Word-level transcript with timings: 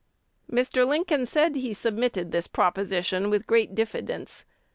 "Mr. 0.51 0.83
Lincoln 0.83 1.27
said 1.27 1.55
he 1.55 1.75
submitted 1.75 2.31
this 2.31 2.47
proposition 2.47 3.29
with 3.29 3.45
great 3.45 3.75
diffidence. 3.75 4.45